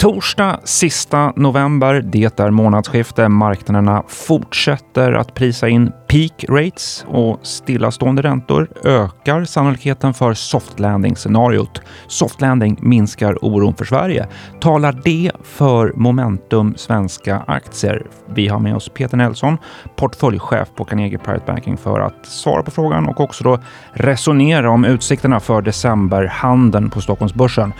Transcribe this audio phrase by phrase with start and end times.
[0.00, 3.28] Torsdag sista november, det är månadsskifte.
[3.28, 11.82] Marknaderna fortsätter att prisa in peak rates och stillastående räntor ökar sannolikheten för soft landing-scenariot.
[12.06, 14.26] Soft landing minskar oron för Sverige.
[14.60, 18.06] Talar det för momentum svenska aktier?
[18.34, 19.58] Vi har med oss Peter Nelson,
[19.96, 23.58] portföljchef på Carnegie Private Banking för att svara på frågan och också då
[23.92, 27.72] resonera om utsikterna för decemberhandeln på Stockholmsbörsen.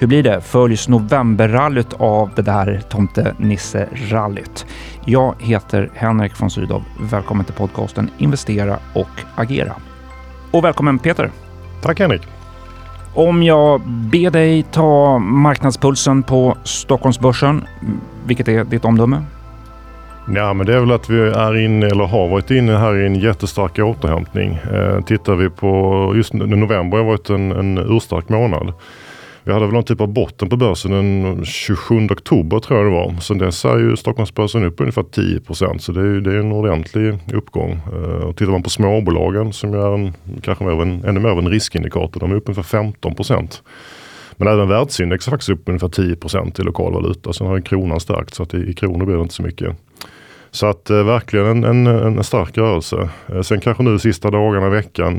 [0.00, 0.40] Hur blir det?
[0.40, 0.88] Följs
[1.68, 4.66] novemberrallyt av det där tomtenisse-rallyt?
[5.04, 6.82] Jag heter Henrik von Sydow.
[7.00, 9.72] Välkommen till podcasten Investera och agera.
[10.50, 11.30] Och välkommen Peter.
[11.82, 12.22] Tack Henrik.
[13.14, 17.64] Om jag ber dig ta marknadspulsen på Stockholmsbörsen,
[18.26, 19.22] vilket är ditt omdöme?
[20.34, 23.06] Ja, men det är väl att vi är inne, eller har varit inne här i
[23.06, 24.58] en jättestark återhämtning.
[24.72, 28.72] Eh, tittar vi på, just november har varit en, en urstark månad.
[29.48, 32.92] Vi hade väl någon typ av botten på börsen den 27 oktober tror jag det
[32.92, 33.20] var.
[33.20, 37.18] Sen dess är ju Stockholmsbörsen upp ungefär 10% så det är, det är en ordentlig
[37.32, 37.80] uppgång.
[37.92, 41.38] Eh, och tittar man på småbolagen som är en, kanske mer en, ännu mer av
[41.38, 43.60] en riskindikator, de är upp ungefär 15%
[44.36, 47.32] men även världsindex är faktiskt upp ungefär 10% i lokal valuta.
[47.32, 49.76] Sen har ju kronan stärkt så att i, i kronor blir det inte så mycket.
[50.58, 53.08] Så att eh, verkligen en, en, en, stark rörelse.
[53.26, 55.14] Eh, sen kanske nu de sista dagarna i veckan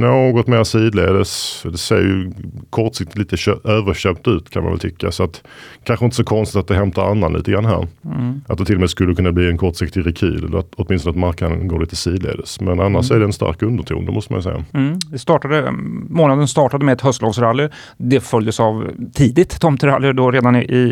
[0.00, 1.62] något mer sidledes.
[1.72, 2.32] Det ser ju
[2.70, 5.10] kortsiktigt lite överköpt ut kan man väl tycka.
[5.12, 5.42] Så att
[5.84, 7.86] kanske inte så konstigt att det hämtar annan lite grann här.
[8.04, 8.40] Mm.
[8.48, 10.44] Att det till och med skulle kunna bli en kortsiktig rekyl.
[10.44, 12.60] Eller att, åtminstone att marknaden går lite sidledes.
[12.60, 13.16] Men annars mm.
[13.16, 14.64] är det en stark underton, det måste man säga.
[14.74, 14.98] Mm.
[15.10, 15.72] Det startade,
[16.08, 17.68] månaden startade med ett höstlovsrally.
[17.96, 20.82] Det följdes av tidigt tomterally då redan i, i,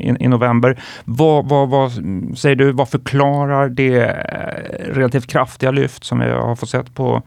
[0.00, 0.78] i, i november.
[1.04, 1.92] Vad, vad, vad
[2.36, 2.72] säger du?
[2.72, 7.22] Vad förklarar det eh, relativt kraftiga lyft som vi har fått sett på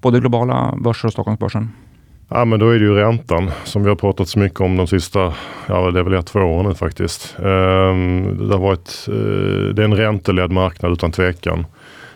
[0.00, 1.72] både globala börser och Stockholmsbörsen?
[2.28, 4.86] Ja men då är det ju räntan som vi har pratat så mycket om de
[4.86, 5.34] sista,
[5.66, 7.36] ja det är väl ett, två åren nu faktiskt.
[7.38, 11.66] Ehm, det, har varit, eh, det är en ränteledd marknad utan tvekan.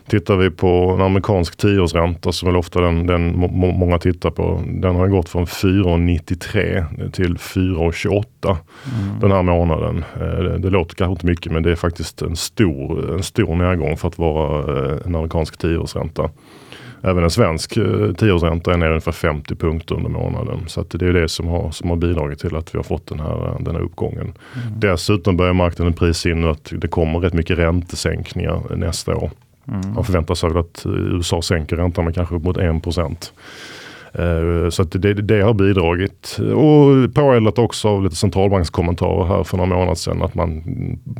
[0.08, 4.62] Tittar vi på en amerikansk tioårsränta som väl ofta den, den må, många tittar på.
[4.66, 9.20] Den har gått från 4,93 till 4,28 mm.
[9.20, 10.04] den här månaden.
[10.20, 13.54] Eh, det, det låter kanske inte mycket men det är faktiskt en stor, en stor
[13.56, 16.30] nedgång för att vara eh, en amerikansk tioårsränta.
[17.02, 20.58] Även en svensk eh, tioårsränta är ner ungefär 50 punkter under månaden.
[20.66, 23.20] Så det är det som har, som har bidragit till att vi har fått den
[23.20, 24.20] här, den här uppgången.
[24.20, 24.80] Mm.
[24.80, 29.30] Dessutom börjar marknaden prisa in att det kommer rätt mycket räntesänkningar nästa år.
[29.68, 29.94] Mm.
[29.94, 33.32] Man förväntar sig att USA sänker räntan med kanske upp mot 1 procent.
[34.12, 36.38] Eh, så det, det, har bidragit.
[36.38, 40.62] Och påeldat också av lite centralbankskommentarer här för några månader sedan att man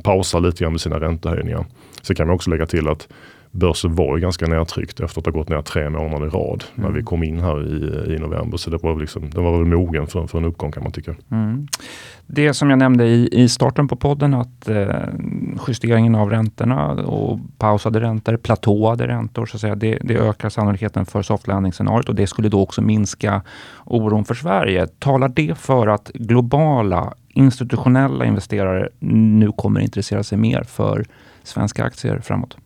[0.03, 1.65] pausar lite grann med sina räntehöjningar.
[2.05, 3.09] Så kan man också lägga till att
[3.55, 6.87] börsen var ju ganska nedtryckt efter att ha gått ner tre månader i rad mm.
[6.87, 8.57] när vi kom in här i, i november.
[8.57, 11.15] Så det var, liksom, det var väl mogen för, för en uppgång kan man tycka.
[11.31, 11.69] Mm.
[12.27, 14.87] Det som jag nämnde i, i starten på podden att eh,
[15.69, 21.07] justeringen av räntorna och pausade räntor, platåade räntor, så att säga, det, det ökar sannolikheten
[21.07, 23.43] för soft landing-scenariot och det skulle då också minska
[23.85, 24.87] oron för Sverige.
[24.87, 31.05] Talar det för att globala institutionella investerare nu kommer intressera sig mer för
[31.45, 32.57] svenska aktier framåt?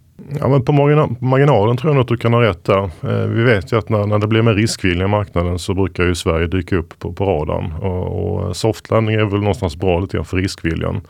[0.41, 0.73] Ja, men på
[1.21, 2.83] marginalen tror jag att du kan ha rätt där.
[2.85, 6.05] Eh, vi vet ju att när, när det blir mer riskvilja i marknaden så brukar
[6.05, 7.73] ju Sverige dyka upp på, på radarn.
[7.73, 11.01] Och, och softlanding är väl någonstans bra lite grann för riskviljan.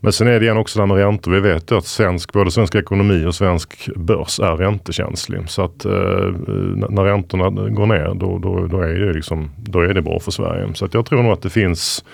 [0.00, 1.32] Men sen är det igen också det här med räntor.
[1.32, 5.50] Vi vet ju att svensk, både svensk ekonomi och svensk börs är räntekänslig.
[5.50, 5.92] Så att eh,
[6.88, 10.30] när räntorna går ner då, då, då, är det liksom, då är det bra för
[10.30, 10.74] Sverige.
[10.74, 12.04] Så att jag tror nog att det finns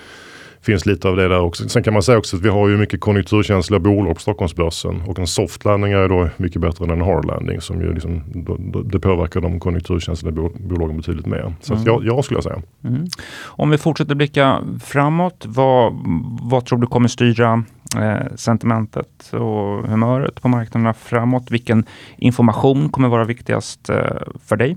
[0.65, 1.69] finns lite av det där också.
[1.69, 5.19] Sen kan man säga också att vi har ju mycket konjunkturkänsliga bolag på Stockholmsbörsen och
[5.19, 8.23] en soft landing är då mycket bättre än en hard landing som ju liksom,
[8.85, 11.55] det påverkar de konjunkturkänsliga bolagen betydligt mer.
[11.61, 11.85] Så mm.
[11.87, 12.63] jag, jag skulle säga.
[12.85, 13.07] Mm.
[13.45, 15.93] Om vi fortsätter blicka framåt, vad,
[16.43, 17.65] vad tror du kommer styra
[17.97, 21.51] eh, sentimentet och humöret på marknaderna framåt?
[21.51, 21.85] Vilken
[22.17, 23.97] information kommer vara viktigast eh,
[24.47, 24.77] för dig?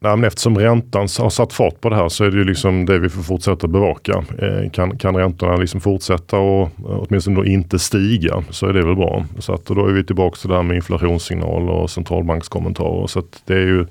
[0.00, 2.86] Nej, men eftersom räntan har satt fart på det här så är det ju liksom
[2.86, 4.24] det vi får fortsätta bevaka.
[4.38, 8.84] Eh, kan, kan räntorna liksom fortsätta och eh, åtminstone då inte stiga så är det
[8.84, 9.24] väl bra.
[9.38, 13.06] Så att, då är vi tillbaka till det här med inflationssignal och centralbankskommentarer.
[13.06, 13.86] Så att det är ju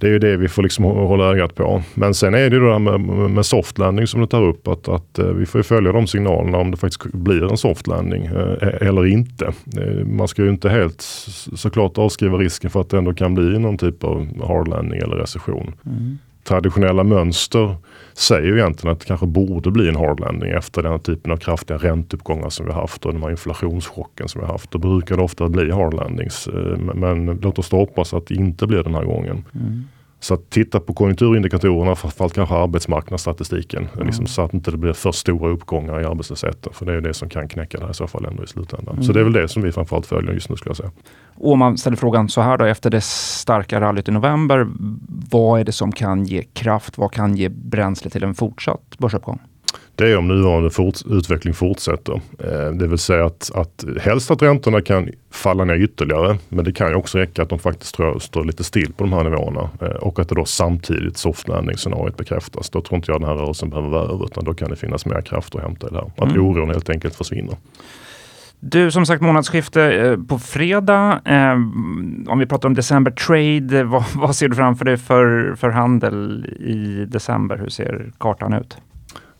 [0.00, 1.82] det är ju det vi får liksom hålla ögat på.
[1.94, 3.00] Men sen är det ju det här med,
[3.30, 4.68] med softlanding som du tar upp.
[4.68, 8.68] Att, att eh, vi får följa de signalerna om det faktiskt blir en softlanding eh,
[8.68, 9.52] e-, eller inte.
[9.76, 11.02] Eh, man ska ju inte helt
[11.56, 15.16] såklart avskriva risken för att det ändå kan bli någon typ av hard landing eller
[15.16, 15.74] recession.
[15.86, 16.18] Mm
[16.48, 17.76] traditionella mönster
[18.14, 21.36] säger ju egentligen att det kanske borde bli en hard landing efter den typen av
[21.36, 24.70] kraftiga ränteuppgångar som vi haft och den här inflationschocken som vi haft.
[24.70, 26.48] Då brukar det ofta bli hard landings.
[26.48, 29.44] Eh, men låt oss hoppas att det inte blir den här gången.
[29.54, 29.84] Mm.
[30.20, 33.88] Så att titta på konjunkturindikatorerna, framförallt kanske arbetsmarknadsstatistiken.
[33.94, 34.06] Mm.
[34.06, 36.72] Liksom så att inte det blir för stora uppgångar i arbetslösheten.
[36.72, 38.94] För det är det som kan knäcka det här i så fall ändå i slutändan.
[38.94, 39.04] Mm.
[39.04, 40.90] Så det är väl det som vi framförallt följer just nu skulle jag säga.
[41.34, 44.66] Och om man ställer frågan så här då, efter det starka rallyt i november,
[45.30, 46.98] vad är det som kan ge kraft?
[46.98, 49.40] Vad kan ge bränsle till en fortsatt börsuppgång?
[49.98, 52.20] Det är om nuvarande fort, utveckling fortsätter.
[52.38, 56.38] Eh, det vill säga att, att helst att räntorna kan falla ner ytterligare.
[56.48, 59.12] Men det kan ju också räcka att de faktiskt tror, står lite still på de
[59.12, 59.70] här nivåerna.
[59.80, 62.70] Eh, och att det då samtidigt soft landing-scenariot bekräftas.
[62.70, 65.06] Då tror inte jag den här rörelsen behöver vara över utan då kan det finnas
[65.06, 66.10] mer kraft att hämta i det här.
[66.16, 66.46] Att mm.
[66.46, 67.56] oron helt enkelt försvinner.
[68.60, 71.20] Du, som sagt månadsskifte eh, på fredag.
[71.24, 71.52] Eh,
[72.32, 76.46] om vi pratar om december trade, vad, vad, ser du framför dig för, för handel
[76.60, 77.56] i december?
[77.56, 78.78] Hur ser kartan ut?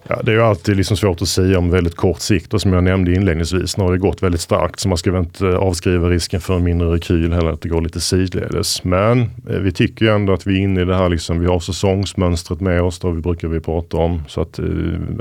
[0.06, 2.72] Ja, det är ju alltid liksom svårt att säga om väldigt kort sikt och som
[2.72, 3.76] jag nämnde inledningsvis.
[3.76, 6.56] Nu har det gått väldigt starkt så man ska väl inte eh, avskriva risken för
[6.56, 8.84] en mindre rekyl heller att det går lite sidledes.
[8.84, 11.46] Men eh, vi tycker ju ändå att vi är inne i det här liksom, vi
[11.46, 14.22] har säsongsmönstret med oss, det brukar vi prata om.
[14.28, 14.64] Så att eh,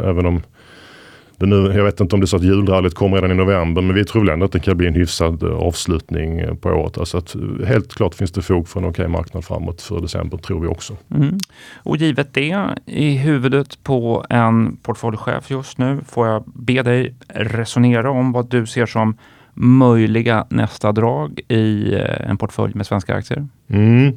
[0.03, 0.41] även om
[1.45, 3.95] nu, jag vet inte om det är så att julrallyt kommer redan i november men
[3.95, 6.98] vi tror ändå att det kan bli en hyfsad eh, avslutning eh, på året.
[6.98, 10.38] Alltså att, eh, helt klart finns det fog för en okej marknad framåt för december
[10.38, 10.98] tror vi också.
[11.16, 11.38] Mm.
[11.75, 18.12] Och givet det, i huvudet på en portföljchef just nu får jag be dig resonera
[18.12, 19.18] om vad du ser som
[19.54, 23.48] möjliga nästa drag i en portfölj med svenska aktier?
[23.68, 24.13] Mm.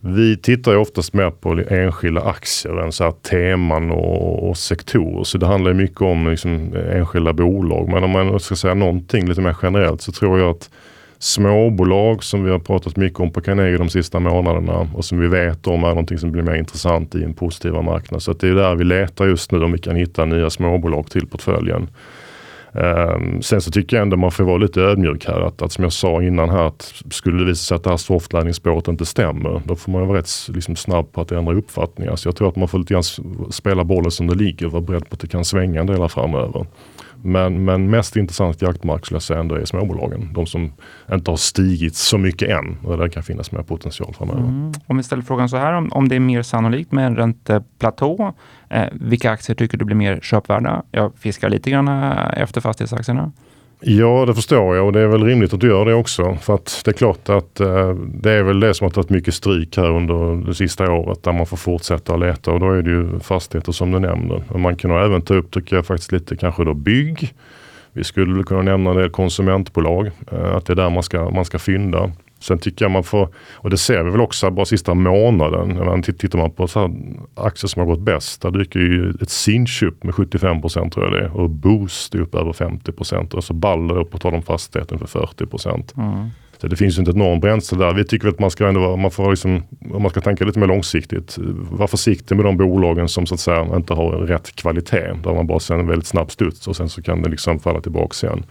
[0.00, 5.24] Vi tittar ju oftast mer på enskilda aktier än så här teman och, och sektorer.
[5.24, 7.88] Så det handlar mycket om liksom enskilda bolag.
[7.88, 10.70] Men om man ska säga någonting lite mer generellt så tror jag att
[11.18, 15.28] småbolag som vi har pratat mycket om på Carnegie de sista månaderna och som vi
[15.28, 18.22] vet om är någonting som blir mer intressant i en positiva marknad.
[18.22, 21.26] Så det är där vi letar just nu om vi kan hitta nya småbolag till
[21.26, 21.88] portföljen.
[22.74, 25.40] Ehm, sen så tycker jag ändå man får vara lite ödmjuk här.
[25.40, 27.96] Att, att som jag sa innan här, att skulle det visa sig att det här
[27.96, 32.16] softlanding-spåret inte stämmer, då får man vara rätt liksom, snabb på att ändra uppfattningar.
[32.16, 33.02] Så jag tror att man får lite grann
[33.50, 36.08] spela bollen som det ligger och vara beredd på att det kan svänga en del
[36.08, 36.66] framöver.
[37.22, 40.32] Men, men mest intressant jaktmark skulle jag säga ändå är småbolagen.
[40.32, 40.72] De som
[41.12, 44.40] inte har stigit så mycket än och där kan finnas mer potential framöver.
[44.40, 44.72] Mm.
[44.86, 48.34] Om vi ställer frågan så här, om, om det är mer sannolikt med en ränteplatå,
[48.70, 50.82] eh, vilka aktier tycker du blir mer köpvärda?
[50.90, 53.32] Jag fiskar lite grann eh, efter fastighetsaktierna.
[53.80, 56.36] Ja, det förstår jag och det är väl rimligt att du gör det också.
[56.40, 59.34] För att det är klart att eh, det är väl det som har tagit mycket
[59.34, 62.82] stryk här under det sista året där man får fortsätta att leta och då är
[62.82, 64.42] det ju fastigheter som du nämner.
[64.52, 67.34] Men man kan även ta upp, tycker jag faktiskt lite kanske då bygg.
[67.92, 71.44] Vi skulle kunna nämna en del konsumentbolag, eh, att det är där man ska, man
[71.44, 72.12] ska fynda.
[72.40, 76.38] Sen tycker jag man får, och det ser vi väl också bara sista månaden, tittar
[76.38, 76.94] man på så
[77.34, 81.04] aktier som har gått bäst, där dyker ju ett Sinch upp med 75 procent tror
[81.04, 84.32] jag det är och Boost upp över 50 procent och så Balder upp och tar
[84.32, 85.94] de fastigheten för 40 procent.
[85.96, 86.28] Mm.
[86.60, 87.94] Så det finns ju inte ett enormt bränsle där.
[87.94, 89.62] Vi tycker att man ska ändå man får liksom,
[89.92, 91.38] om man ska tänka lite mer långsiktigt,
[91.70, 95.12] var försiktig med de bolagen som så att säga inte har rätt kvalitet.
[95.24, 97.80] Där man bara ser en väldigt snabb studs och sen så kan det liksom falla
[97.80, 98.44] tillbaka igen.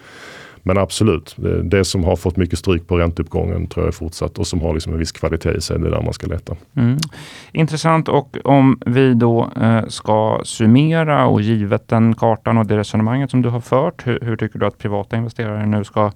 [0.64, 4.48] Men absolut, det, som har fått mycket stryk på ränteuppgången tror jag är fortsatt och
[4.48, 6.56] som har liksom en viss kvalitet i sig, det är där man ska leta.
[6.76, 6.98] Mm.
[7.52, 13.32] Intressant och om vi då eh, ska summera och givet den kartan och det resonemanget
[13.32, 16.12] som du har fört, hur, hur tycker du att privata investerare nu ska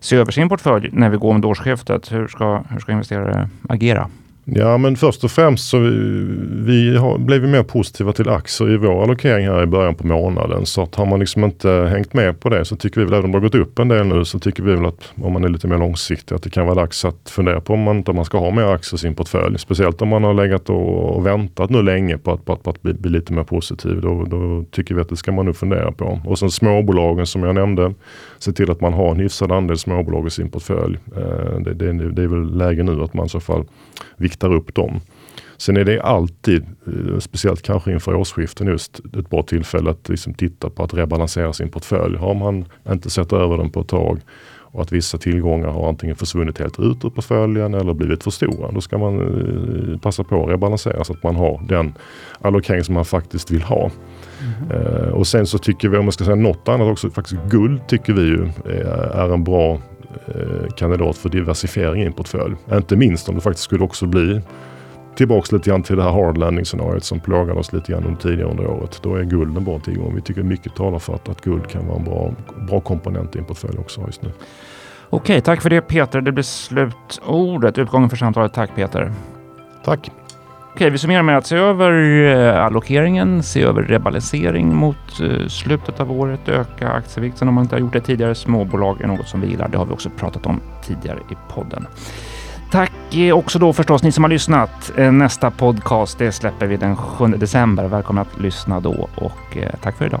[0.00, 2.12] se över sin portfölj när vi går mot årsskiftet?
[2.12, 4.10] Hur ska, hur ska investerare agera?
[4.54, 5.90] Ja men först och främst så vi,
[6.64, 10.66] vi har vi mer positiva till aktier i vår allokering här i början på månaden.
[10.66, 13.24] Så att har man liksom inte hängt med på det så tycker vi väl, även
[13.24, 15.44] om det har gått upp en del nu, så tycker vi väl att om man
[15.44, 18.12] är lite mer långsiktig att det kan vara dags att fundera på om man inte
[18.12, 19.58] man ska ha mer aktier i sin portfölj.
[19.58, 22.70] Speciellt om man har legat och, och väntat nu länge på att, på att, på
[22.70, 24.00] att bli, bli, lite mer positiv.
[24.00, 26.20] Då, då, tycker vi att det ska man nog fundera på.
[26.24, 27.94] Och sen småbolagen som jag nämnde,
[28.38, 30.98] se till att man har en hyfsad andel småbolag i sin portfölj.
[31.16, 33.64] Eh, det, det, det, är väl läge nu att man i så fall
[34.38, 35.00] viktar upp dem.
[35.56, 40.34] Sen är det alltid, eh, speciellt kanske inför årsskiften, just ett bra tillfälle att liksom
[40.34, 42.16] titta på att rebalansera sin portfölj.
[42.16, 44.20] Har man inte sett över den på ett tag
[44.72, 48.72] och att vissa tillgångar har antingen försvunnit helt ut ur portföljen eller blivit för stora.
[48.72, 51.94] Då ska man eh, passa på att rebalansera så att man har den
[52.40, 53.90] allokering som man faktiskt vill ha.
[54.40, 54.82] Mm.
[54.82, 57.80] Uh, och sen så tycker vi, om man ska säga något annat också, faktiskt guld
[57.88, 58.48] tycker vi ju
[59.14, 59.78] är, en bra
[60.76, 62.54] kandidat för diversifiering i en portfölj.
[62.72, 64.40] Inte minst om det faktiskt skulle också bli
[65.14, 68.20] tillbaks lite grann till det här hard landing scenariot som plågade oss lite grann under
[68.20, 69.00] tidigare under året.
[69.02, 70.14] Då är guld en bra tillgång.
[70.14, 72.34] Vi tycker mycket talar för att, att guld kan vara en bra,
[72.68, 74.30] bra komponent i en portfölj också just nu.
[75.10, 76.20] Okej, tack för det Peter.
[76.20, 78.54] Det blir slutordet, utgången för samtalet.
[78.54, 79.12] Tack Peter.
[79.84, 80.10] Tack.
[80.74, 86.00] Okej, vi summerar med att se över eh, allokeringen, se över rebalansering mot eh, slutet
[86.00, 88.34] av året, öka aktievikten om man inte har gjort det tidigare.
[88.34, 89.68] Småbolag är något som vi gillar.
[89.68, 91.86] Det har vi också pratat om tidigare i podden.
[92.70, 94.92] Tack eh, också då förstås ni som har lyssnat.
[94.96, 97.88] Nästa podcast det släpper vi den 7 december.
[97.88, 100.20] Välkomna att lyssna då och tack för idag.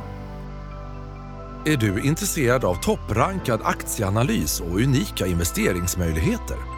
[1.64, 6.77] Är du intresserad av topprankad aktieanalys och unika investeringsmöjligheter?